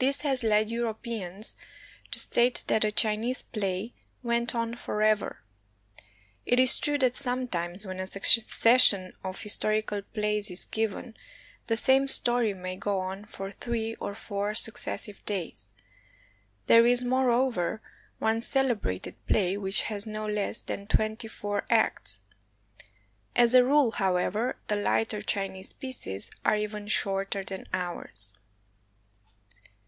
This 0.00 0.22
has 0.22 0.42
led 0.42 0.70
Europeans 0.70 1.54
to 2.10 2.18
state 2.18 2.64
that 2.66 2.82
a 2.84 2.90
Chinese 2.90 3.42
play 3.42 3.94
went 4.24 4.52
on 4.52 4.74
forever. 4.74 5.38
It 6.44 6.58
is 6.58 6.80
true 6.80 6.98
that 6.98 7.14
sometimes, 7.14 7.86
when 7.86 8.00
a 8.00 8.06
succession 8.08 9.12
of 9.22 9.40
historical 9.42 10.02
plays 10.02 10.50
is 10.50 10.64
given, 10.64 11.16
the 11.68 11.76
same 11.76 12.08
story 12.08 12.52
may 12.54 12.76
go 12.76 12.98
on 12.98 13.24
for 13.26 13.52
three 13.52 13.94
or 13.94 14.16
four 14.16 14.52
successive 14.52 15.24
days. 15.26 15.68
There 16.66 16.84
is, 16.84 17.04
moreover, 17.04 17.80
one 18.18 18.42
celebrated 18.42 19.14
play 19.28 19.56
which 19.56 19.82
has 19.84 20.08
no 20.08 20.26
less 20.26 20.58
than 20.60 20.88
twenty 20.88 21.28
four 21.28 21.66
acts; 21.70 22.18
as 23.36 23.54
a 23.54 23.64
rule, 23.64 23.92
however, 23.92 24.56
the 24.66 24.74
Hghter 24.74 25.24
Chinese 25.24 25.72
pieces 25.72 26.32
are 26.44 26.56
even 26.56 26.88
shorter 26.88 27.44
than 27.44 27.68
ours. 27.72 28.34